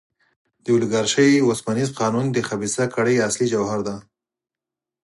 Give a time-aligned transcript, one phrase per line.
[0.63, 3.97] د اولیګارشۍ اوسپنیز قانون د خبیثه کړۍ اصلي جوهر دی.